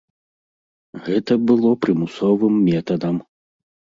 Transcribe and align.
Гэта 1.07 1.33
было 1.51 1.69
прымусовым 1.85 2.53
метадам. 2.69 3.15